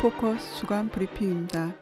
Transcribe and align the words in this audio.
포커스 0.00 0.56
주간 0.56 0.88
브리핑입니다. 0.88 1.76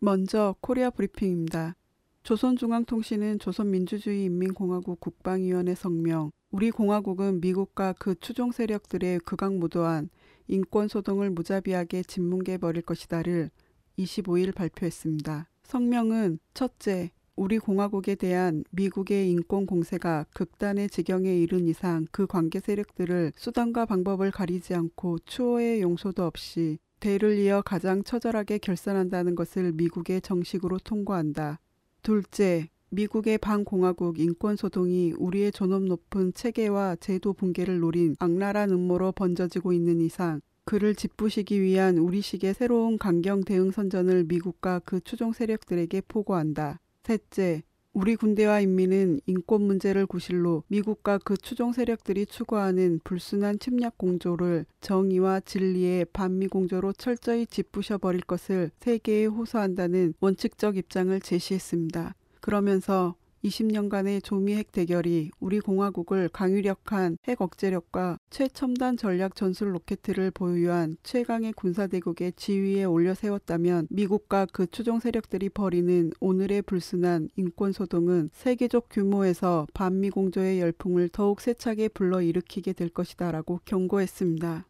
먼저 0.00 0.54
코리아 0.60 0.90
브리핑입니다. 0.90 1.74
조선중앙통신은 2.22 3.40
조선민주주의인민공화국 3.40 5.00
국방위원회 5.00 5.74
성명, 5.74 6.30
우리 6.52 6.70
공화국은 6.70 7.40
미국과 7.40 7.94
그 7.98 8.14
추종 8.20 8.52
세력들의 8.52 9.18
극악 9.24 9.54
무도한 9.54 10.08
인권 10.46 10.86
소동을 10.86 11.30
무자비하게 11.30 12.04
짓뭉개 12.04 12.58
버릴 12.58 12.82
것이다를 12.82 13.50
25일 13.98 14.54
발표했습니다. 14.54 15.48
성명은 15.64 16.38
첫째, 16.54 17.10
우리 17.34 17.58
공화국에 17.58 18.14
대한 18.14 18.62
미국의 18.70 19.28
인권 19.32 19.66
공세가 19.66 20.26
극단의 20.32 20.88
지경에 20.88 21.36
이른 21.36 21.66
이상 21.66 22.06
그 22.12 22.28
관계 22.28 22.60
세력들을 22.60 23.32
수단과 23.34 23.86
방법을 23.86 24.30
가리지 24.30 24.74
않고 24.74 25.18
추호의 25.24 25.82
용서도 25.82 26.24
없이 26.24 26.78
대를 27.00 27.38
이어 27.38 27.62
가장 27.62 28.04
처절하게 28.04 28.58
결산한다는 28.58 29.34
것을 29.34 29.72
미국에 29.72 30.20
정식으로 30.20 30.78
통고한다. 30.78 31.58
둘째, 32.02 32.68
미국의 32.90 33.38
반공화국 33.38 34.18
인권소동이 34.18 35.14
우리의 35.16 35.52
존엄 35.52 35.86
높은 35.86 36.34
체계와 36.34 36.96
제도 36.96 37.32
붕괴를 37.32 37.80
노린 37.80 38.16
악랄한 38.18 38.70
음모로 38.70 39.12
번져지고 39.12 39.72
있는 39.72 40.00
이상 40.00 40.40
그를 40.64 40.94
짓부시기 40.94 41.60
위한 41.60 41.98
우리식의 41.98 42.54
새로운 42.54 42.98
강경 42.98 43.44
대응 43.44 43.70
선전을 43.70 44.24
미국과 44.24 44.80
그 44.80 45.00
추종 45.00 45.32
세력들에게 45.32 46.02
포고한다. 46.02 46.80
셋째, 47.02 47.62
우리 47.92 48.14
군대와 48.14 48.60
인민은 48.60 49.20
인권 49.26 49.62
문제를 49.62 50.06
구실로 50.06 50.62
미국과 50.68 51.18
그 51.18 51.36
추종 51.36 51.72
세력들이 51.72 52.26
추구하는 52.26 53.00
불순한 53.02 53.58
침략 53.58 53.98
공조를 53.98 54.64
정의와 54.80 55.40
진리의 55.40 56.06
반미 56.12 56.46
공조로 56.46 56.92
철저히 56.92 57.46
짓부셔 57.46 57.98
버릴 57.98 58.20
것을 58.20 58.70
세계에 58.78 59.26
호소한다는 59.26 60.14
원칙적 60.20 60.76
입장을 60.76 61.20
제시했습니다. 61.20 62.14
그러면서 62.40 63.16
20년간의 63.44 64.22
조미 64.22 64.54
핵 64.54 64.72
대결이 64.72 65.30
우리 65.40 65.60
공화국을 65.60 66.28
강유력한 66.28 67.18
핵 67.26 67.40
억제력과 67.40 68.18
최첨단 68.30 68.96
전략 68.96 69.34
전술 69.34 69.74
로켓을 69.74 70.30
보유한 70.30 70.96
최강의 71.02 71.54
군사대국의 71.54 72.34
지위에 72.36 72.84
올려 72.84 73.14
세웠다면 73.14 73.88
미국과 73.90 74.46
그 74.52 74.66
추종 74.66 75.00
세력들이 75.00 75.48
벌이는 75.48 76.12
오늘의 76.20 76.62
불순한 76.62 77.30
인권 77.36 77.72
소동은 77.72 78.30
세계적 78.32 78.88
규모에서 78.90 79.66
반미 79.74 80.10
공조의 80.10 80.60
열풍을 80.60 81.08
더욱 81.10 81.40
세차게 81.40 81.88
불러일으키게 81.88 82.72
될 82.74 82.88
것이다라고 82.90 83.60
경고했습니다. 83.64 84.66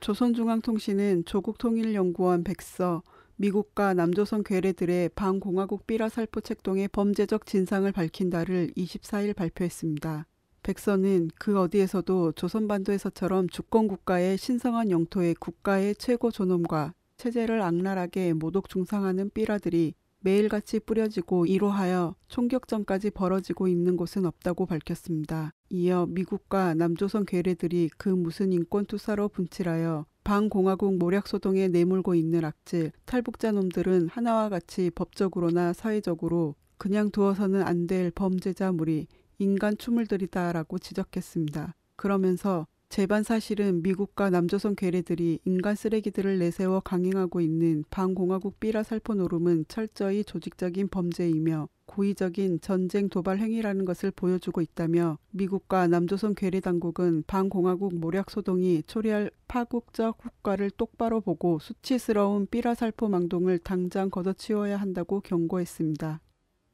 조선중앙통신은 0.00 1.24
조국통일연구원 1.24 2.44
백서 2.44 3.02
미국과 3.36 3.94
남조선 3.94 4.44
괴뢰들의 4.44 5.10
반공화국 5.10 5.86
삐라살포 5.86 6.40
책동의 6.40 6.88
범죄적 6.88 7.46
진상을 7.46 7.90
밝힌다를 7.90 8.70
24일 8.76 9.34
발표했습니다. 9.34 10.26
백서는 10.62 11.30
그 11.38 11.58
어디에서도 11.58 12.32
조선반도에서처럼 12.32 13.48
주권국가의 13.48 14.38
신성한 14.38 14.90
영토의 14.90 15.34
국가의 15.34 15.94
최고 15.96 16.30
존엄과 16.30 16.94
체제를 17.16 17.60
악랄하게 17.60 18.32
모독 18.32 18.68
중상하는 18.68 19.30
삐라들이 19.34 19.94
매일같이 20.20 20.80
뿌려지고 20.80 21.44
이로하여 21.44 22.14
총격전까지 22.28 23.10
벌어지고 23.10 23.68
있는 23.68 23.96
곳은 23.96 24.24
없다고 24.24 24.64
밝혔습니다. 24.64 25.52
이어 25.68 26.06
미국과 26.06 26.72
남조선 26.74 27.26
괴뢰들이 27.26 27.90
그 27.98 28.08
무슨 28.08 28.52
인권투사로 28.52 29.28
분칠하여 29.28 30.06
반공화국 30.24 30.96
모략소동에 30.96 31.68
내몰고 31.68 32.14
있는 32.14 32.44
악질, 32.44 32.92
탈북자 33.04 33.52
놈들은 33.52 34.08
하나와 34.08 34.48
같이 34.48 34.90
법적으로나 34.90 35.72
사회적으로 35.74 36.54
그냥 36.78 37.10
두어서는 37.10 37.62
안 37.62 37.86
될 37.86 38.10
범죄자 38.10 38.72
무리, 38.72 39.06
인간 39.38 39.76
추물들이다라고 39.76 40.78
지적했습니다. 40.78 41.74
그러면서 41.96 42.66
재반 42.88 43.22
사실은 43.22 43.82
미국과 43.82 44.30
남조선 44.30 44.76
괴뢰들이 44.76 45.40
인간 45.44 45.74
쓰레기들을 45.74 46.38
내세워 46.38 46.80
강행하고 46.80 47.40
있는 47.40 47.84
반공화국 47.90 48.60
삐라 48.60 48.82
살포 48.82 49.14
노름은 49.14 49.66
철저히 49.68 50.24
조직적인 50.24 50.88
범죄이며 50.88 51.68
고의적인 51.86 52.60
전쟁 52.60 53.08
도발 53.08 53.38
행위라는 53.38 53.84
것을 53.84 54.10
보여주고 54.10 54.60
있다며 54.60 55.18
미국과 55.30 55.86
남조선 55.86 56.34
괴뢰 56.34 56.60
당국은 56.60 57.24
반공화국 57.26 57.94
모략 57.94 58.30
소동이 58.30 58.82
초래할 58.86 59.30
파국적 59.48 60.18
효과를 60.24 60.70
똑바로 60.70 61.20
보고 61.20 61.58
수치스러운 61.58 62.46
삐라 62.46 62.74
살포 62.74 63.08
망동을 63.08 63.58
당장 63.58 64.10
걷어치워야 64.10 64.76
한다고 64.76 65.20
경고했습니다. 65.20 66.20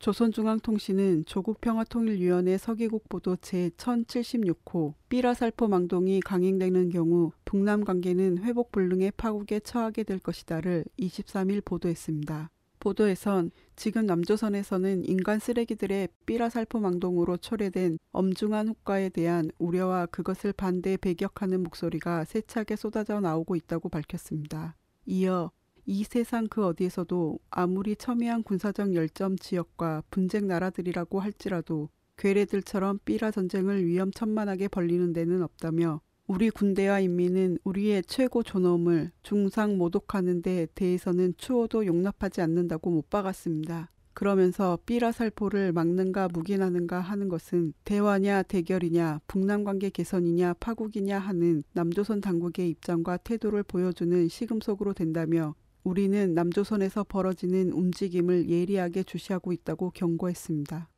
조선중앙통신은 0.01 1.27
조국평화통일위원회 1.27 2.57
서기국 2.57 3.07
보도 3.11 3.37
제1076호 3.37 4.95
삐라살포 5.11 5.69
망동이 5.69 6.21
강행되는 6.21 6.89
경우 6.89 7.33
북남 7.45 7.85
관계는 7.85 8.39
회복 8.39 8.73
불능의 8.73 9.13
파국에 9.19 9.61
처하게 9.61 10.05
될 10.05 10.19
것이다를 10.19 10.87
23일 10.99 11.63
보도했습니다. 11.63 12.51
보도에선 12.81 13.51
지금 13.77 14.07
남조선에서는 14.07 15.05
인간 15.05 15.39
쓰레기들의 15.39 16.09
삐라살포 16.27 16.81
망동으로 16.81 17.37
초래된 17.37 17.99
엄중한 18.13 18.69
효과에 18.69 19.09
대한 19.11 19.51
우려와 19.59 20.07
그것을 20.07 20.53
반대 20.53 20.97
배격하는 20.97 21.63
목소리가 21.63 22.25
세차게 22.25 22.77
쏟아져 22.77 23.21
나오고 23.21 23.55
있다고 23.55 23.89
밝혔습니다. 23.89 24.77
이어 25.07 25.53
이 25.87 26.05
세상 26.05 26.47
그 26.49 26.65
어디에서도 26.67 27.39
아무리 27.51 27.97
첨예한 27.97 28.43
군사적 28.43 28.95
열점 28.95 29.37
지역과 29.37 30.03
분쟁 30.11 30.47
나라들이라고 30.47 31.21
할지라도 31.21 31.89
괴뢰들처럼 32.17 32.99
삐라 33.05 33.31
전쟁을 33.31 33.87
위험천만하게 33.87 34.69
벌리는 34.69 35.13
데는 35.13 35.43
없다며 35.43 36.01
우리 36.31 36.49
군대와 36.49 37.01
인민은 37.01 37.59
우리의 37.65 38.05
최고 38.05 38.45
존엄을 38.45 39.11
중상 39.25 39.77
모독하는 39.77 40.43
데 40.43 40.69
대해서는 40.77 41.35
추호도 41.37 41.87
용납하지 41.87 42.41
않는다고 42.41 42.89
못 42.93 43.11
박았습니다. 43.11 43.91
그러면서 44.15 44.79
삐라 44.87 45.11
살포를 45.11 45.73
막는가 45.73 46.29
묵인하는가 46.29 47.01
하는 47.01 47.29
것은 47.29 47.73
대화냐 47.83 48.45
대결이냐 48.45 49.23
북남 49.27 49.65
관계 49.65 49.91
개선이냐 49.91 50.55
파국이냐 50.61 51.19
하는 51.19 51.65
남조선 51.73 52.21
당국의 52.21 52.71
입장과 52.71 53.17
태도를 53.17 53.65
보여주는 53.65 54.29
시금속으로 54.29 54.93
된다며 54.93 55.57
우리는 55.83 56.33
남조선에서 56.33 57.07
벌어지는 57.09 57.73
움직임을 57.73 58.49
예리하게 58.49 59.03
주시하고 59.03 59.53
있다고 59.53 59.91
경고했습니다. 59.91 60.89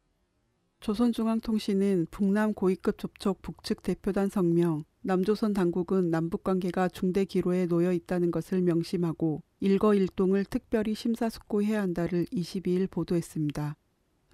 조선중앙통신은 0.80 2.08
북남 2.10 2.52
고위급 2.52 2.98
접촉 2.98 3.40
북측 3.40 3.82
대표단 3.82 4.28
성명, 4.28 4.84
남조선 5.04 5.52
당국은 5.52 6.10
남북 6.10 6.44
관계가 6.44 6.88
중대 6.88 7.24
기로에 7.24 7.66
놓여 7.66 7.92
있다는 7.92 8.30
것을 8.30 8.62
명심하고 8.62 9.42
일거일동을 9.60 10.44
특별히 10.44 10.94
심사숙고해야 10.94 11.82
한다를 11.82 12.24
22일 12.26 12.88
보도했습니다. 12.88 13.76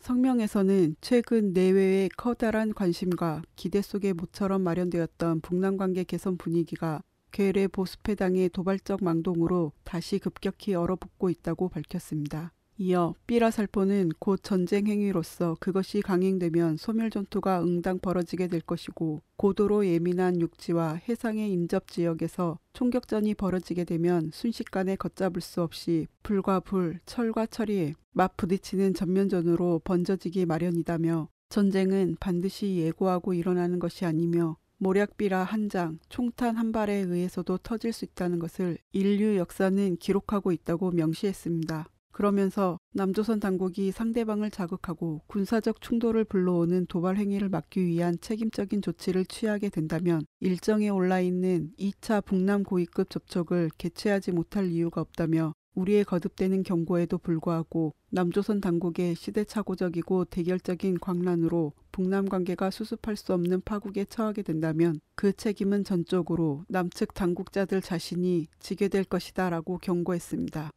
성명에서는 0.01 0.97
최근 1.01 1.53
내외의 1.53 2.11
커다란 2.17 2.73
관심과 2.75 3.43
기대 3.57 3.83
속에 3.83 4.13
모처럼 4.13 4.63
마련되었던 4.63 5.41
북남 5.41 5.77
관계 5.77 6.05
개선 6.05 6.37
분위기가 6.37 7.03
괴뢰 7.33 7.67
보수패당의 7.67 8.51
도발적 8.51 9.03
망동으로 9.03 9.73
다시 9.85 10.19
급격히 10.19 10.75
얼어붙고 10.75 11.31
있다고 11.31 11.69
밝혔습니다. 11.69 12.53
이어 12.81 13.17
삐라살포는 13.27 14.11
곧 14.21 14.39
전쟁 14.41 14.87
행위로서 14.87 15.57
그것이 15.59 16.01
강행되면 16.01 16.77
소멸 16.77 17.11
전투가 17.11 17.61
응당 17.61 17.99
벌어지게 17.99 18.47
될 18.47 18.61
것이고 18.61 19.21
고도로 19.37 19.85
예민한 19.85 20.41
육지와 20.41 21.01
해상의 21.09 21.51
인접 21.51 21.89
지역에서 21.89 22.61
총격전이 22.75 23.35
벌어지게 23.35 23.83
되면 23.83 24.31
순식간에 24.33 24.95
걷잡을 24.95 25.41
수 25.41 25.61
없이 25.63 26.07
불과 26.23 26.61
불, 26.61 27.01
철과 27.05 27.47
철이 27.47 27.95
맞 28.13 28.37
부딪히는 28.37 28.95
전면전으로 28.95 29.81
번져지기 29.83 30.47
마련이다며 30.47 31.29
전쟁은 31.49 32.17
반드시 32.21 32.77
예고하고 32.77 33.35
일어나는 33.35 33.81
것이 33.81 34.05
아니며 34.05 34.57
모략비라 34.77 35.43
한 35.43 35.69
장, 35.69 35.99
총탄 36.09 36.57
한 36.57 36.71
발에 36.71 36.95
의해서도 36.95 37.59
터질 37.59 37.93
수 37.93 38.05
있다는 38.05 38.39
것을 38.39 38.79
인류 38.93 39.37
역사는 39.37 39.97
기록하고 39.97 40.53
있다고 40.53 40.93
명시했습니다. 40.93 41.89
그러면서 42.19 42.81
남조선 42.95 43.39
당국이 43.39 43.93
상대방을 43.93 44.51
자극하고 44.51 45.21
군사적 45.29 45.81
충돌을 45.81 46.25
불러오는 46.25 46.87
도발 46.87 47.17
행위를 47.17 47.49
막기 47.49 47.87
위한 47.87 48.19
책임적인 48.21 48.83
조치를 48.83 49.25
취하게 49.25 49.69
된다면 49.69 50.27
일정에 50.41 50.89
올라 50.89 51.21
있는 51.21 51.71
2차 51.79 52.25
북남 52.25 52.65
고위급 52.65 53.09
접촉을 53.09 53.71
개최하지 53.79 54.33
못할 54.33 54.67
이유가 54.67 55.01
없다며 55.01 55.53
우리의 55.77 56.05
거듭되는 56.05 56.65
경고에도 56.65 57.19
불구하고 57.19 57.95
남조선 58.11 58.61
당국의 58.63 59.15
시대착오적이고 59.15 60.25
대결적인 60.25 60.99
광란으로 60.99 61.73
북남 61.93 62.29
관계가 62.29 62.73
수습할 62.73 63.15
수 63.15 63.33
없는 63.33 63.61
파국에 63.61 64.05
처하게 64.05 64.43
된다면 64.43 64.99
그 65.15 65.33
책임은 65.33 65.85
전적으로 65.85 66.65
남측 66.67 67.15
당국자들 67.15 67.81
자신이 67.81 68.49
지게 68.59 68.89
될 68.89 69.05
것이다 69.05 69.51
라고 69.51 69.79
경고했습니다. 69.79 70.73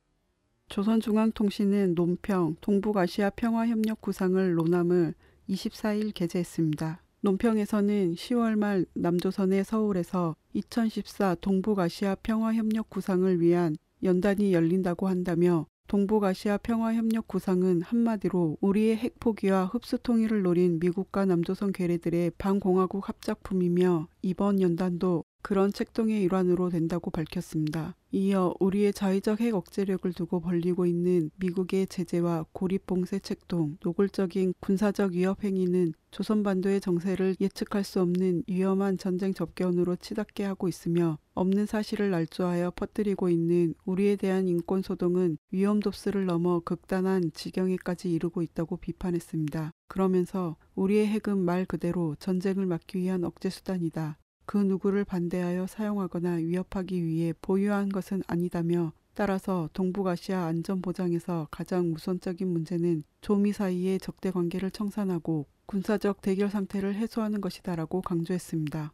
조선중앙통신은 0.71 1.95
논평 1.95 2.55
동북아시아 2.61 3.31
평화협력 3.31 3.99
구상을 3.99 4.53
논함을 4.53 5.13
24일 5.49 6.13
게재했습니다. 6.13 7.01
논평에서는 7.19 8.13
10월 8.13 8.55
말 8.55 8.85
남조선의 8.93 9.65
서울에서 9.65 10.37
2014 10.53 11.35
동북아시아 11.41 12.15
평화협력 12.23 12.89
구상을 12.89 13.41
위한 13.41 13.75
연단이 14.01 14.53
열린다고 14.53 15.09
한다며 15.09 15.65
동북아시아 15.89 16.59
평화협력 16.59 17.27
구상은 17.27 17.81
한마디로 17.81 18.57
우리의 18.61 18.95
핵 18.95 19.19
포기와 19.19 19.65
흡수 19.65 19.97
통일을 19.97 20.41
노린 20.41 20.79
미국과 20.79 21.25
남조선 21.25 21.73
괴뢰들의 21.73 22.31
반공화국 22.37 23.09
합작품이며 23.09 24.07
이번 24.21 24.61
연단도 24.61 25.25
그런 25.41 25.71
책동의 25.71 26.21
일환으로 26.23 26.69
된다고 26.69 27.11
밝혔습니다. 27.11 27.95
이어 28.13 28.53
우리의 28.59 28.91
자의적 28.93 29.39
핵 29.39 29.55
억제력을 29.55 30.11
두고 30.13 30.41
벌리고 30.41 30.85
있는 30.85 31.31
미국의 31.37 31.87
제재와 31.87 32.45
고립봉쇄 32.51 33.19
책동, 33.19 33.77
노골적인 33.81 34.53
군사적 34.59 35.13
위협 35.13 35.43
행위는 35.43 35.93
조선반도의 36.11 36.81
정세를 36.81 37.37
예측할 37.39 37.85
수 37.85 38.01
없는 38.01 38.43
위험한 38.47 38.97
전쟁 38.97 39.33
접견으로 39.33 39.95
치닫게 39.95 40.43
하고 40.43 40.67
있으며 40.67 41.17
없는 41.33 41.65
사실을 41.65 42.11
날조하여 42.11 42.73
퍼뜨리고 42.75 43.29
있는 43.29 43.73
우리에 43.85 44.17
대한 44.17 44.49
인권 44.49 44.81
소동은 44.81 45.37
위험 45.51 45.79
돕스를 45.79 46.25
넘어 46.25 46.59
극단한 46.59 47.31
지경에까지 47.33 48.11
이르고 48.11 48.41
있다고 48.41 48.75
비판했습니다. 48.75 49.71
그러면서 49.87 50.57
우리의 50.75 51.07
핵은 51.07 51.37
말 51.37 51.65
그대로 51.65 52.15
전쟁을 52.19 52.65
막기 52.65 52.99
위한 52.99 53.23
억제 53.23 53.49
수단이다. 53.49 54.17
그 54.51 54.57
누구를 54.57 55.05
반대하여 55.05 55.65
사용하거나 55.65 56.33
위협하기 56.33 57.05
위해 57.05 57.33
보유한 57.41 57.87
것은 57.87 58.21
아니다며 58.27 58.91
따라서 59.13 59.69
동북아시아 59.71 60.43
안전 60.43 60.81
보장에서 60.81 61.47
가장 61.49 61.93
우선적인 61.93 62.49
문제는 62.49 63.03
조미 63.21 63.53
사이의 63.53 64.01
적대 64.01 64.29
관계를 64.29 64.69
청산하고 64.69 65.45
군사적 65.67 66.21
대결 66.21 66.49
상태를 66.49 66.95
해소하는 66.95 67.39
것이다라고 67.39 68.01
강조했습니다. 68.01 68.91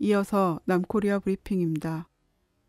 이어서 0.00 0.60
남코리아 0.66 1.20
브리핑입니다. 1.20 2.06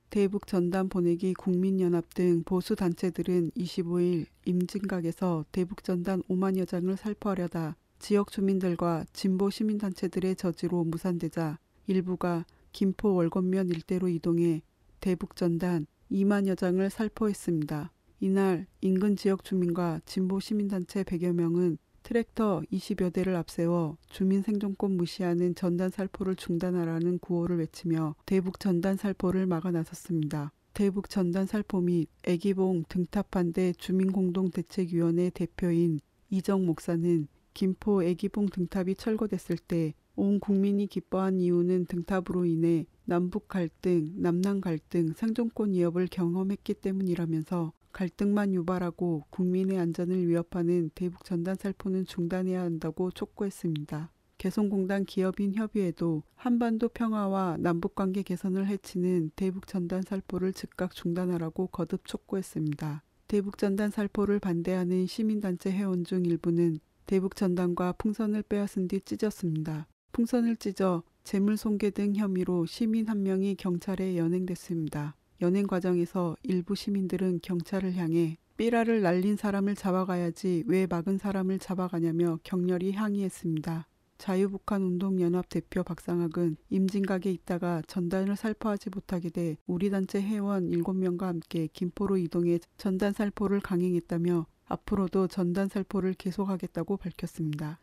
대북 0.09 0.47
전단 0.47 0.87
보내기 0.87 1.33
국민연합 1.33 2.13
등 2.13 2.43
보수 2.45 2.77
단체들은 2.77 3.51
25일 3.57 4.25
임진각에서 4.45 5.43
대북 5.51 5.83
전단 5.83 6.23
5만여 6.29 6.65
장을 6.65 6.95
살포하려다 6.95 7.75
지역 7.99 8.31
주민들과 8.31 9.03
진보 9.11 9.49
시민단체들의 9.49 10.37
저지로 10.37 10.85
무산되자 10.85 11.59
일부가 11.89 12.45
김포 12.71 13.15
월권면 13.15 13.69
일대로 13.69 14.07
이동해 14.07 14.61
대북 14.99 15.35
전단 15.35 15.87
2만여 16.11 16.55
장을 16.55 16.87
살포했습니다. 16.89 17.91
이날 18.19 18.67
인근 18.81 19.15
지역 19.15 19.43
주민과 19.43 20.01
진보 20.05 20.39
시민단체 20.39 21.03
100여 21.03 21.33
명은 21.33 21.77
트랙터 22.03 22.61
20여 22.71 23.11
대를 23.11 23.35
앞세워 23.35 23.97
주민 24.07 24.41
생존권 24.41 24.97
무시하는 24.97 25.55
전단 25.55 25.89
살포를 25.89 26.35
중단하라는 26.35 27.19
구호를 27.19 27.57
외치며 27.57 28.15
대북 28.25 28.59
전단 28.59 28.95
살포를 28.95 29.47
막아 29.47 29.71
나섰습니다. 29.71 30.51
대북 30.73 31.09
전단 31.09 31.45
살포 31.45 31.81
및 31.81 32.07
애기봉 32.23 32.85
등탑한대 32.87 33.73
주민공동대책위원회 33.73 35.31
대표인 35.31 35.99
이정 36.29 36.65
목사는 36.65 37.27
김포 37.53 38.03
애기봉 38.03 38.49
등탑이 38.49 38.95
철거됐을 38.95 39.57
때 39.57 39.93
온 40.19 40.41
국민이 40.41 40.85
기뻐한 40.85 41.39
이유는 41.39 41.85
등탑으로 41.85 42.43
인해 42.43 42.85
남북 43.05 43.47
갈등, 43.47 44.11
남남 44.17 44.59
갈등, 44.59 45.13
생존권 45.13 45.71
위협을 45.71 46.07
경험했기 46.11 46.73
때문이라면서 46.73 47.71
갈등만 47.93 48.53
유발하고 48.53 49.23
국민의 49.29 49.79
안전을 49.79 50.27
위협하는 50.27 50.91
대북 50.93 51.23
전단 51.23 51.55
살포는 51.55 52.05
중단해야 52.05 52.61
한다고 52.61 53.11
촉구했습니다. 53.11 54.11
개성공단 54.37 55.05
기업인 55.05 55.55
협의회도 55.55 56.23
한반도 56.35 56.89
평화와 56.89 57.55
남북관계 57.59 58.23
개선을 58.23 58.67
해치는 58.67 59.31
대북 59.37 59.67
전단 59.67 60.01
살포를 60.01 60.51
즉각 60.51 60.93
중단하라고 60.93 61.67
거듭 61.67 62.05
촉구했습니다. 62.05 63.03
대북 63.29 63.57
전단 63.57 63.89
살포를 63.89 64.39
반대하는 64.39 65.07
시민단체 65.07 65.71
회원 65.71 66.03
중 66.03 66.25
일부는 66.25 66.79
대북 67.05 67.37
전단과 67.37 67.93
풍선을 67.93 68.43
빼앗은 68.43 68.89
뒤 68.89 68.99
찢었습니다. 68.99 69.87
풍선을 70.11 70.57
찢어 70.57 71.03
재물 71.23 71.57
손괴 71.57 71.89
등 71.91 72.15
혐의로 72.15 72.65
시민 72.65 73.07
한 73.07 73.23
명이 73.23 73.55
경찰에 73.55 74.17
연행됐습니다. 74.17 75.15
연행 75.41 75.67
과정에서 75.67 76.35
일부 76.43 76.75
시민들은 76.75 77.39
경찰을 77.41 77.95
향해 77.95 78.37
삐라를 78.57 79.01
날린 79.01 79.37
사람을 79.37 79.75
잡아가야지 79.75 80.63
왜 80.67 80.85
막은 80.85 81.17
사람을 81.17 81.59
잡아가냐며 81.59 82.39
격렬히 82.43 82.91
항의했습니다. 82.91 83.87
자유북한 84.17 84.81
운동연합 84.81 85.47
대표 85.47 85.81
박상학은 85.81 86.57
임진각에 86.69 87.31
있다가 87.31 87.81
전단을 87.87 88.35
살포하지 88.35 88.89
못하게 88.89 89.29
돼 89.29 89.55
우리 89.65 89.89
단체 89.89 90.21
회원 90.21 90.69
7명과 90.69 91.21
함께 91.21 91.69
김포로 91.71 92.17
이동해 92.17 92.59
전단 92.77 93.13
살포를 93.13 93.61
강행했다며 93.61 94.45
앞으로도 94.65 95.27
전단 95.27 95.69
살포를 95.69 96.15
계속하겠다고 96.15 96.97
밝혔습니다. 96.97 97.79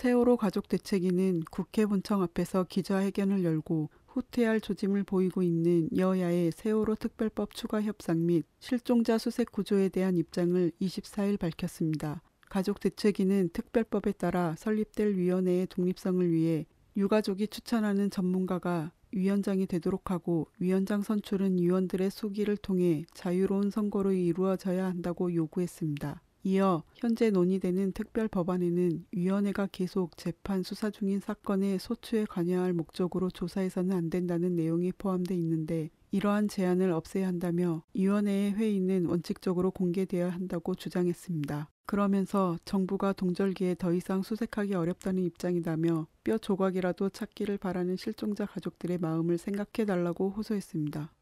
세월호 0.00 0.38
가족 0.38 0.66
대책위는 0.66 1.42
국회 1.50 1.84
본청 1.84 2.22
앞에서 2.22 2.64
기자회견을 2.64 3.44
열고 3.44 3.90
후퇴할 4.06 4.62
조짐을 4.62 5.04
보이고 5.04 5.42
있는 5.42 5.90
여야의 5.94 6.52
세월호 6.52 6.94
특별법 6.94 7.52
추가 7.52 7.82
협상 7.82 8.24
및 8.24 8.46
실종자 8.60 9.18
수색 9.18 9.52
구조에 9.52 9.90
대한 9.90 10.16
입장을 10.16 10.72
24일 10.80 11.38
밝혔습니다. 11.38 12.22
가족 12.48 12.80
대책위는 12.80 13.50
특별법에 13.52 14.12
따라 14.12 14.54
설립될 14.56 15.16
위원회의 15.16 15.66
독립성을 15.66 16.32
위해 16.32 16.64
유가족이 16.96 17.48
추천하는 17.48 18.08
전문가가 18.08 18.92
위원장이 19.12 19.66
되도록 19.66 20.10
하고 20.10 20.48
위원장 20.58 21.02
선출은 21.02 21.58
위원들의 21.58 22.10
수기를 22.10 22.56
통해 22.56 23.04
자유로운 23.12 23.70
선거로 23.70 24.12
이루어져야 24.12 24.86
한다고 24.86 25.34
요구했습니다. 25.34 26.22
이어 26.42 26.82
현재 26.94 27.30
논의되는 27.30 27.92
특별 27.92 28.26
법안에는 28.26 29.04
위원회가 29.12 29.68
계속 29.70 30.16
재판 30.16 30.62
수사 30.62 30.90
중인 30.90 31.20
사건의 31.20 31.78
소추에 31.78 32.24
관여할 32.24 32.72
목적으로 32.72 33.30
조사해서는 33.30 33.94
안 33.94 34.08
된다는 34.08 34.56
내용이 34.56 34.92
포함되어 34.92 35.36
있는데 35.36 35.90
이러한 36.12 36.48
제한을 36.48 36.92
없애야 36.92 37.26
한다며 37.26 37.82
위원회의 37.94 38.52
회의는 38.52 39.06
원칙적으로 39.06 39.70
공개되어야 39.70 40.30
한다고 40.30 40.74
주장했습니다. 40.74 41.68
그러면서 41.84 42.56
정부가 42.64 43.12
동절기에 43.12 43.74
더 43.78 43.92
이상 43.92 44.22
수색하기 44.22 44.74
어렵다는 44.74 45.24
입장이다며 45.24 46.06
뼈 46.24 46.38
조각이라도 46.38 47.10
찾기를 47.10 47.58
바라는 47.58 47.96
실종자 47.96 48.46
가족들의 48.46 48.98
마음을 48.98 49.38
생각해 49.38 49.84
달라고 49.86 50.30
호소했습니다. 50.30 51.12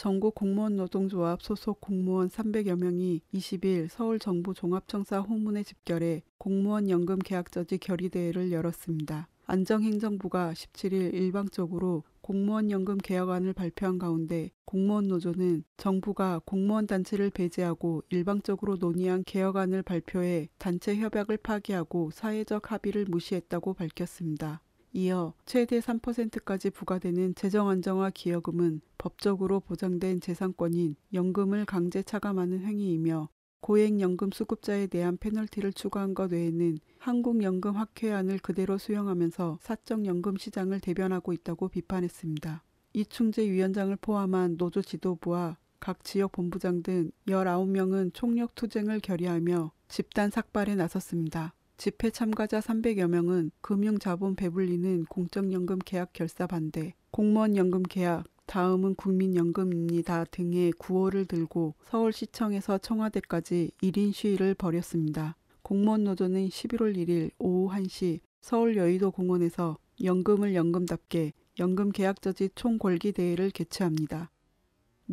전국 0.00 0.34
공무원 0.34 0.76
노동조합 0.76 1.42
소속 1.42 1.82
공무원 1.82 2.30
300여 2.30 2.74
명이 2.74 3.20
20일 3.34 3.88
서울 3.90 4.18
정부 4.18 4.54
종합청사 4.54 5.20
호문에 5.20 5.62
집결해 5.62 6.22
공무원 6.38 6.88
연금 6.88 7.18
계약 7.18 7.52
저지 7.52 7.76
결의대회를 7.76 8.50
열었습니다. 8.50 9.28
안정행정부가 9.44 10.54
17일 10.54 11.12
일방적으로 11.12 12.04
공무원 12.22 12.70
연금 12.70 12.96
개혁안을 12.96 13.52
발표한 13.52 13.98
가운데 13.98 14.50
공무원 14.64 15.06
노조는 15.08 15.64
정부가 15.76 16.40
공무원 16.46 16.86
단체를 16.86 17.28
배제하고 17.28 18.02
일방적으로 18.08 18.76
논의한 18.76 19.22
개혁안을 19.22 19.82
발표해 19.82 20.48
단체 20.56 20.96
협약을 20.96 21.36
파기하고 21.36 22.10
사회적 22.10 22.72
합의를 22.72 23.04
무시했다고 23.04 23.74
밝혔습니다. 23.74 24.62
이어 24.92 25.34
최대 25.46 25.78
3%까지 25.78 26.70
부과되는 26.70 27.36
재정안정화 27.36 28.10
기여금은 28.10 28.80
법적으로 28.98 29.60
보장된 29.60 30.20
재산권인 30.20 30.96
연금을 31.14 31.64
강제 31.64 32.02
차감하는 32.02 32.64
행위이며 32.64 33.28
고액연금 33.60 34.30
수급자에 34.32 34.86
대한 34.88 35.16
페널티를 35.16 35.72
추가한 35.74 36.14
것 36.14 36.32
외에는 36.32 36.78
한국연금학회안을 36.98 38.38
그대로 38.38 38.78
수용하면서 38.78 39.58
사적연금 39.60 40.38
시장을 40.38 40.80
대변하고 40.80 41.32
있다고 41.32 41.68
비판했습니다. 41.68 42.64
이충재 42.92 43.48
위원장을 43.48 43.94
포함한 43.96 44.56
노조 44.56 44.82
지도부와 44.82 45.56
각 45.78 46.02
지역 46.04 46.32
본부장 46.32 46.82
등 46.82 47.10
19명은 47.28 48.12
총력 48.12 48.54
투쟁을 48.54 49.00
결의하며 49.00 49.72
집단 49.88 50.30
삭발에 50.30 50.74
나섰습니다. 50.74 51.54
집회 51.80 52.10
참가자 52.10 52.60
300여 52.60 53.08
명은 53.08 53.52
금융자본 53.62 54.36
배불리는 54.36 55.06
공적연금 55.06 55.78
계약 55.78 56.12
결사 56.12 56.46
반대, 56.46 56.92
공무원 57.10 57.56
연금 57.56 57.82
계약, 57.82 58.24
다음은 58.44 58.96
국민연금입니다 58.96 60.24
등의 60.24 60.72
구호를 60.72 61.24
들고 61.24 61.76
서울시청에서 61.84 62.76
청와대까지 62.76 63.70
1인 63.82 64.12
시위를 64.12 64.52
벌였습니다. 64.56 65.36
공무원 65.62 66.04
노조는 66.04 66.48
11월 66.48 66.94
1일 66.98 67.30
오후 67.38 67.74
1시 67.74 68.20
서울 68.42 68.76
여의도 68.76 69.10
공원에서 69.10 69.78
연금을 70.04 70.54
연금답게 70.54 71.32
연금 71.60 71.92
계약저지 71.92 72.50
총궐기 72.56 73.12
대회를 73.12 73.48
개최합니다. 73.52 74.30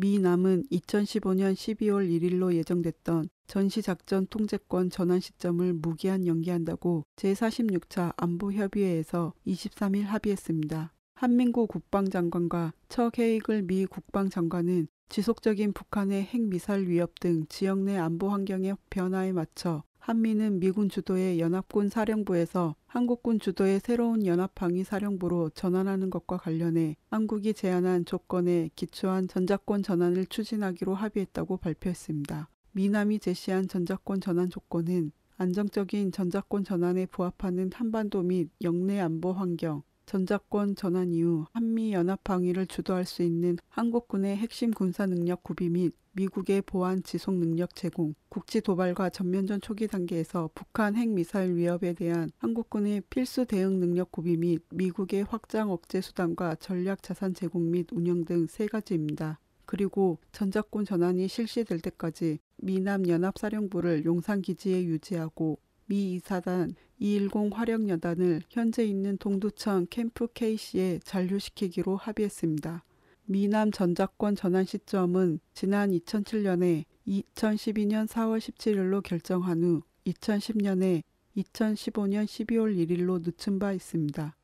미 0.00 0.20
남은 0.20 0.62
2015년 0.70 1.54
12월 1.54 2.08
1일로 2.08 2.54
예정됐던 2.54 3.28
전시작전 3.48 4.28
통제권 4.28 4.90
전환 4.90 5.18
시점을 5.18 5.72
무기한 5.72 6.24
연기한다고 6.24 7.02
제46차 7.16 8.12
안보협의회에서 8.16 9.32
23일 9.44 10.04
합의했습니다. 10.04 10.94
한민구 11.16 11.66
국방장관과 11.66 12.74
처 12.88 13.10
헤이글 13.18 13.62
미 13.62 13.86
국방장관은 13.86 14.86
지속적인 15.08 15.72
북한의 15.72 16.22
핵미사일 16.22 16.86
위협 16.86 17.18
등 17.18 17.46
지역 17.48 17.80
내 17.80 17.96
안보 17.96 18.28
환경의 18.28 18.76
변화에 18.90 19.32
맞춰 19.32 19.82
한미는 20.08 20.58
미군 20.58 20.88
주도의 20.88 21.38
연합군 21.38 21.90
사령부에서 21.90 22.74
한국군 22.86 23.40
주도의 23.40 23.78
새로운 23.78 24.24
연합방위 24.24 24.82
사령부로 24.82 25.50
전환하는 25.50 26.08
것과 26.08 26.38
관련해 26.38 26.96
한국이 27.10 27.52
제안한 27.52 28.06
조건에 28.06 28.70
기초한 28.74 29.28
전작권 29.28 29.82
전환을 29.82 30.24
추진하기로 30.24 30.94
합의했다고 30.94 31.58
발표했습니다. 31.58 32.48
미남이 32.72 33.18
제시한 33.18 33.68
전작권 33.68 34.22
전환 34.22 34.48
조건은 34.48 35.12
안정적인 35.36 36.12
전작권 36.12 36.64
전환에 36.64 37.04
부합하는 37.04 37.68
한반도 37.74 38.22
및 38.22 38.48
영내 38.62 39.00
안보 39.00 39.32
환경, 39.32 39.82
전작권 40.06 40.74
전환 40.74 41.12
이후 41.12 41.44
한미 41.52 41.92
연합 41.92 42.24
방위를 42.24 42.66
주도할 42.66 43.04
수 43.04 43.22
있는 43.22 43.58
한국군의 43.68 44.38
핵심 44.38 44.70
군사 44.70 45.04
능력 45.04 45.42
구비 45.42 45.68
및 45.68 45.92
미국의 46.18 46.62
보안 46.62 47.04
지속 47.04 47.34
능력 47.34 47.76
제공, 47.76 48.12
국지 48.28 48.60
도발과 48.60 49.10
전면전 49.10 49.60
초기 49.60 49.86
단계에서 49.86 50.50
북한 50.52 50.96
핵 50.96 51.08
미사일 51.10 51.54
위협에 51.54 51.92
대한 51.92 52.32
한국군의 52.38 53.02
필수 53.08 53.44
대응 53.44 53.78
능력 53.78 54.10
구비 54.10 54.36
및 54.36 54.60
미국의 54.70 55.22
확장 55.22 55.70
억제 55.70 56.00
수단과 56.00 56.56
전략 56.56 57.04
자산 57.04 57.34
제공 57.34 57.70
및 57.70 57.86
운영 57.92 58.24
등 58.24 58.48
세 58.48 58.66
가지입니다. 58.66 59.38
그리고 59.64 60.18
전작권 60.32 60.84
전환이 60.84 61.28
실시될 61.28 61.78
때까지 61.78 62.40
미남 62.56 63.06
연합사령부를 63.06 64.04
용산 64.04 64.42
기지에 64.42 64.84
유지하고 64.86 65.60
미 65.86 66.14
이사단 66.14 66.74
210 66.98 67.52
화력여단을 67.52 68.42
현재 68.50 68.84
있는 68.84 69.18
동두천 69.18 69.86
캠프 69.88 70.26
K시에 70.34 70.98
잔류시키기로 71.04 71.96
합의했습니다. 71.96 72.82
미남 73.30 73.70
전작권 73.70 74.36
전환 74.36 74.64
시점은 74.64 75.40
지난 75.52 75.90
2007년에 75.90 76.84
2012년 77.06 78.08
4월 78.08 78.38
17일로 78.38 79.02
결정한 79.02 79.62
후 79.62 79.82
2010년에 80.06 81.02
2015년 81.36 82.24
12월 82.24 82.74
1일로 82.74 83.22
늦춘 83.22 83.58
바 83.58 83.74
있습니다. 83.74 84.34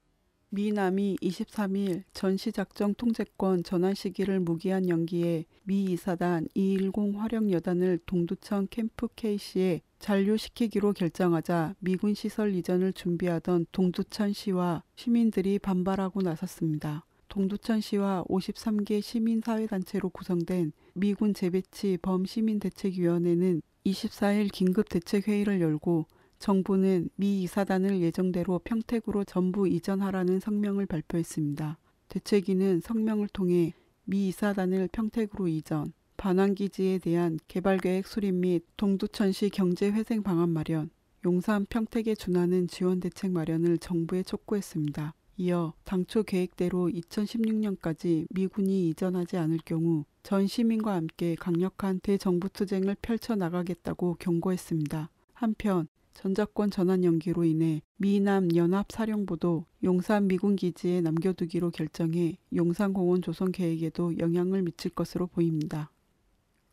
미남이 0.51 1.17
23일 1.23 2.03
전시작전 2.13 2.95
통제권 2.95 3.63
전환 3.63 3.95
시기를 3.95 4.41
무기한 4.41 4.91
연기에 4.91 5.47
미 5.63 5.85
이사단 5.85 6.49
210 6.53 7.17
화력여단을 7.17 8.01
동두천 8.05 8.69
캠프 8.69 9.09
K시에 9.17 9.81
잔류시키기로 9.99 10.93
결정하자 10.93 11.75
미군 11.79 12.13
시설 12.13 12.55
이전을 12.55 12.93
준비하던 12.93 13.65
동두천시와 13.73 14.83
시민들이 14.95 15.59
반발하고 15.59 16.21
나섰습니다. 16.21 17.07
동두천시와 17.35 18.25
53개 18.29 19.03
시민사회단체로 19.03 20.09
구성된 20.11 20.71
미군 20.95 21.35
재배치 21.35 21.99
범시민대책위원회는 22.01 23.61
24일 23.85 24.53
긴급대책회의를 24.53 25.61
열고 25.61 26.07
정부는 26.39 27.11
미 27.17 27.43
이사단을 27.43 28.01
예정대로 28.01 28.61
평택으로 28.61 29.25
전부 29.25 29.67
이전하라는 29.67 30.39
성명을 30.39 30.87
발표했습니다. 30.87 31.79
대책위는 32.09 32.81
성명을 32.81 33.29
통해 33.33 33.73
미 34.05 34.29
이사단을 34.29 34.89
평택으로 34.93 35.49
이전, 35.49 35.93
반환기지에 36.17 36.99
대한 36.99 37.41
개발계획 37.49 38.07
수립 38.07 38.35
및 38.35 38.65
동두천시 38.77 39.51
경제회생 39.51 40.23
방안 40.23 40.51
마련, 40.51 40.91
용산 41.25 41.67
평택에 41.67 42.15
준하는 42.15 42.69
지원 42.69 43.01
대책 43.01 43.33
마련을 43.33 43.79
정부에 43.79 44.23
촉구했습니다. 44.23 45.15
이어 45.37 45.73
당초 45.85 46.23
계획대로 46.23 46.89
2016년까지 46.89 48.27
미군이 48.31 48.89
이전하지 48.91 49.37
않을 49.37 49.59
경우 49.65 50.05
전 50.23 50.47
시민과 50.47 50.95
함께 50.95 51.35
강력한 51.35 51.99
대정부 52.01 52.49
투쟁을 52.49 52.97
펼쳐 53.03 53.35
나가겠다고 53.35 54.17
경고했습니다. 54.21 55.11
한편 55.33 55.89
전작권 56.15 56.71
전환 56.71 57.03
연기로 57.03 57.45
인해 57.45 57.83
미남 57.97 58.49
연합 58.55 58.93
사령부도 58.93 59.67
용산 59.83 60.29
미군 60.29 60.55
기지에 60.55 61.01
남겨두기로 61.01 61.71
결정해 61.71 62.39
용산공원 62.55 63.21
조성 63.21 63.51
계획에도 63.51 64.17
영향을 64.19 64.63
미칠 64.63 64.93
것으로 64.93 65.27
보입니다. 65.27 65.91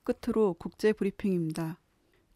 끝으로 0.03 0.53
국제 0.53 0.93
브리핑입니다. 0.93 1.79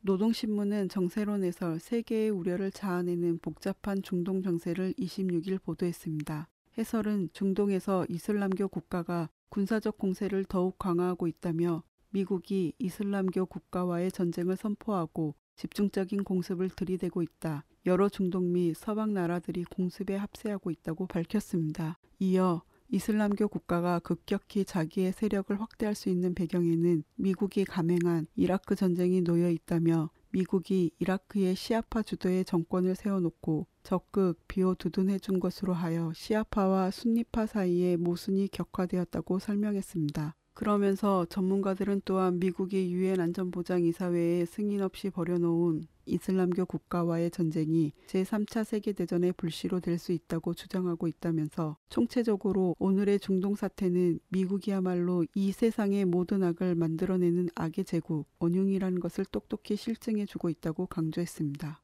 노동신문은 0.06 0.90
정세론 0.90 1.44
해설 1.44 1.80
세계의 1.80 2.30
우려를 2.30 2.70
자아내는 2.70 3.40
복잡한 3.40 4.04
중동 4.04 4.44
정세를 4.44 4.94
26일 5.00 5.60
보도했습니다. 5.64 6.48
해설은 6.78 7.30
중동에서 7.34 8.06
이슬람교 8.08 8.68
국가가 8.68 9.30
군사적 9.50 9.98
공세를 9.98 10.46
더욱 10.46 10.78
강화하고 10.78 11.26
있다며 11.26 11.82
미국이 12.12 12.74
이슬람교 12.78 13.48
국가와의 13.48 14.12
전쟁을 14.12 14.58
선포하고 14.58 15.34
집중적인 15.56 16.24
공습을 16.24 16.70
들이대고 16.70 17.24
있다. 17.24 17.66
여러 17.88 18.08
중동 18.08 18.52
및 18.52 18.76
서방 18.78 19.12
나라들이 19.12 19.64
공습에 19.64 20.18
합세하고 20.18 20.70
있다고 20.70 21.08
밝혔습니다. 21.08 21.98
이어 22.20 22.62
이슬람교 22.90 23.48
국가가 23.48 24.00
급격히 24.00 24.64
자기의 24.64 25.12
세력을 25.12 25.60
확대할 25.60 25.96
수 25.96 26.10
있는 26.10 26.34
배경에는 26.34 27.04
미국이 27.16 27.66
감행한 27.66 28.28
이라크 28.36 28.76
전쟁이 28.76 29.22
놓여 29.22 29.50
있다며 29.50 30.10
미국이 30.30 30.92
이라크의 31.00 31.56
시아파 31.56 32.04
주도의 32.04 32.44
정권을 32.46 32.96
세워놓고 32.96 33.68
적극 33.84 34.36
비호두둔해 34.48 35.20
준 35.20 35.40
것으로 35.40 35.74
하여 35.74 36.12
시아파와 36.14 36.92
순니파 36.92 37.46
사이의 37.46 37.98
모순이 37.98 38.50
격화되었다고 38.50 39.40
설명했습니다. 39.40 40.36
그러면서 40.54 41.26
전문가들은 41.26 42.02
또한 42.06 42.40
미국이 42.40 42.92
유엔 42.94 43.20
안전보장이사회에 43.20 44.46
승인 44.46 44.82
없이 44.82 45.10
벌여놓은 45.10 45.88
이슬람교 46.06 46.66
국가와의 46.66 47.32
전쟁이 47.32 47.92
제3차 48.08 48.64
세계대전의 48.64 49.34
불씨로 49.34 49.80
될 49.80 49.96
수 49.98 50.12
있다고 50.12 50.54
주장하고 50.54 51.08
있다면서 51.08 51.78
총체적으로 51.90 52.76
오늘의 52.80 53.20
중동 53.20 53.56
사태는 53.56 54.20
미국이야말로 54.30 55.26
이 55.34 55.52
세상의 55.52 56.06
모든 56.06 56.44
악을 56.44 56.76
만들어내는 56.76 57.50
악의 57.56 57.86
제국, 57.86 58.28
원흉이라는 58.40 59.00
것을 59.00 59.26
똑똑히 59.26 59.76
실증해주고 59.76 60.50
있다고 60.50 60.88
강조했습니다. 60.88 61.82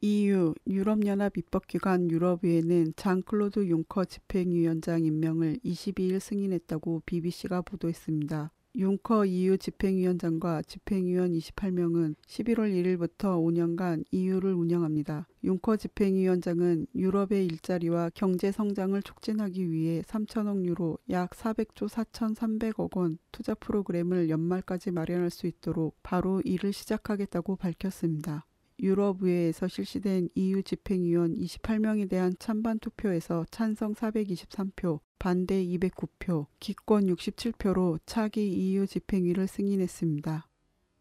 EU 0.00 0.54
유럽연합 0.66 1.38
입법기관 1.38 2.10
유럽의회는 2.10 2.92
장클로드 2.96 3.66
융커 3.68 4.04
집행위원장 4.04 5.04
임명을 5.04 5.60
22일 5.64 6.20
승인했다고 6.20 7.02
BBC가 7.06 7.62
보도했습니다. 7.62 8.52
융커 8.76 9.24
EU 9.26 9.56
집행위원장과 9.56 10.62
집행위원 10.62 11.32
28명은 11.32 12.16
11월 12.26 12.72
1일부터 12.74 13.40
5년간 13.40 14.04
EU를 14.10 14.52
운영합니다. 14.52 15.28
융커 15.44 15.76
집행위원장은 15.76 16.88
유럽의 16.96 17.46
일자리와 17.46 18.10
경제 18.14 18.50
성장을 18.50 19.00
촉진하기 19.00 19.70
위해 19.70 20.02
3천억 20.02 20.64
유로 20.64 20.98
약 21.10 21.30
400조 21.30 21.88
4,300억 21.88 22.96
원 22.96 23.18
투자 23.30 23.54
프로그램을 23.54 24.28
연말까지 24.28 24.90
마련할 24.90 25.30
수 25.30 25.46
있도록 25.46 25.96
바로 26.02 26.40
일을 26.44 26.72
시작하겠다고 26.72 27.54
밝혔습니다. 27.54 28.44
유럽의회에서 28.80 29.68
실시된 29.68 30.30
EU 30.34 30.64
집행위원 30.64 31.36
28명에 31.36 32.08
대한 32.08 32.34
찬반 32.40 32.80
투표에서 32.80 33.46
찬성 33.52 33.94
423표, 33.94 34.98
반대 35.24 35.64
209표, 35.64 36.44
기권 36.60 37.06
67표로 37.06 37.98
차기 38.04 38.46
EU 38.46 38.86
집행위를 38.86 39.46
승인했습니다. 39.46 40.46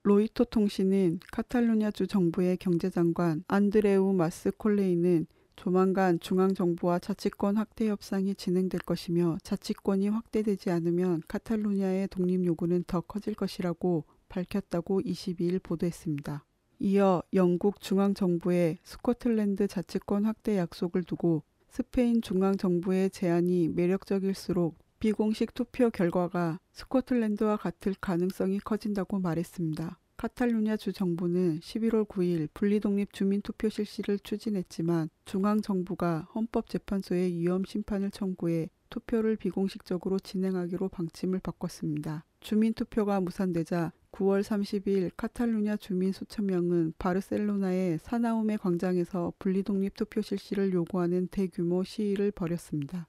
로이터 0.04 0.46
통신은 0.46 1.20
카탈루냐주 1.30 2.08
정부의 2.08 2.56
경제장관 2.56 3.44
안드레우 3.50 4.14
마스 4.14 4.52
콜레이는 4.52 5.28
조만간 5.58 6.22
중앙정부와 6.22 7.00
자치권 7.00 7.58
확대 7.58 7.90
협상이 7.90 8.34
진행될 8.36 8.80
것이며 8.86 9.40
자치권이 9.44 10.08
확대되지 10.08 10.70
않으면 10.70 11.22
카탈루냐의 11.28 12.08
독립 12.08 12.46
요구는 12.46 12.86
더 12.88 13.02
커질 13.02 13.36
것이라고 13.36 14.06
밝혔다고 14.30 15.02
22일 15.02 15.62
보도했습니다. 15.62 16.46
이어 16.80 17.24
영국 17.34 17.82
중앙정부의 17.82 18.78
스코틀랜드 18.86 19.68
자치권 19.68 20.24
확대 20.24 20.58
약속을 20.58 21.04
두고 21.04 21.44
스페인 21.76 22.22
중앙 22.22 22.56
정부의 22.56 23.10
제안이 23.10 23.70
매력적일수록 23.70 24.78
비공식 25.00 25.56
투표 25.56 25.90
결과가 25.90 26.60
스코틀랜드와 26.72 27.58
같을 27.58 27.96
가능성이 28.00 28.60
커진다고 28.60 29.18
말했습니다. 29.18 30.00
카탈루냐 30.16 30.78
주 30.78 30.94
정부는 30.94 31.62
11월 31.62 32.08
9일 32.08 32.50
분리독립 32.54 33.12
주민투표 33.12 33.70
실시를 33.70 34.20
추진했지만 34.20 35.10
중앙정부가 35.26 36.28
헌법재판소에 36.36 37.32
위헌 37.32 37.64
심판을 37.66 38.12
청구해 38.12 38.70
투표를 38.92 39.36
비공식적으로 39.36 40.20
진행하기로 40.20 40.90
방침을 40.90 41.40
바꿨습니다. 41.40 42.24
주민투표가 42.44 43.22
무산되자 43.22 43.92
9월 44.12 44.44
30일 44.44 45.12
카탈루냐 45.18 45.78
주민 45.78 46.12
수천 46.12 46.46
명은 46.46 46.94
바르셀로나의 47.00 47.98
산하우메 48.00 48.60
광장에서 48.60 49.34
분리독립 49.40 49.96
투표 49.96 50.22
실시를 50.22 50.72
요구하는 50.74 51.28
대규모 51.28 51.84
시위를 51.84 52.32
벌였습니다. 52.32 53.08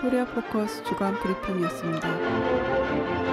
코리아 0.00 0.24
포커스 0.24 0.84
주간 0.84 1.14
브리핑이었습니다. 1.20 3.23